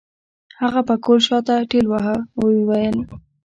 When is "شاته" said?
1.27-1.55